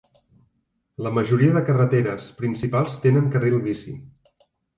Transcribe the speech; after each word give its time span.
La 1.07 1.11
majoria 1.17 1.55
de 1.57 1.61
carreteres 1.67 2.31
principals 2.41 2.97
tenen 3.05 3.29
carril 3.37 3.61
bici. 3.69 3.95